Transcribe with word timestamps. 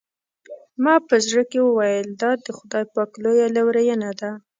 ما 0.83 0.95
په 1.07 1.15
زړه 1.25 1.43
کې 1.51 1.59
وویل 1.61 2.07
دا 2.21 2.31
د 2.45 2.47
خدای 2.57 2.83
پاک 2.93 3.11
لویه 3.23 3.47
لورېینه 3.55 4.09
ده. 4.19 4.31